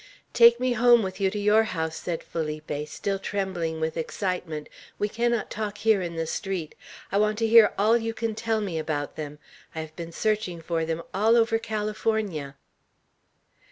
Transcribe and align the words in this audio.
"Take 0.33 0.59
me 0.59 0.73
home 0.73 1.03
with 1.03 1.21
you 1.21 1.29
to 1.29 1.37
your 1.37 1.61
house," 1.63 1.95
said 1.95 2.23
Felipe, 2.23 2.71
still 2.87 3.19
trembling 3.19 3.79
with 3.79 3.95
excitement; 3.97 4.67
"we 4.97 5.07
cannot 5.07 5.51
talk 5.51 5.77
here 5.77 6.01
in 6.01 6.15
the 6.15 6.25
street. 6.25 6.73
I 7.11 7.19
want 7.19 7.37
to 7.37 7.47
hear 7.47 7.71
all 7.77 7.95
you 7.95 8.11
can 8.15 8.33
tell 8.33 8.61
me 8.61 8.79
about 8.79 9.15
them. 9.15 9.37
I 9.75 9.81
have 9.81 9.95
been 9.95 10.11
searching 10.11 10.59
for 10.59 10.85
them 10.85 11.03
all 11.13 11.37
over 11.37 11.59
California." 11.59 12.55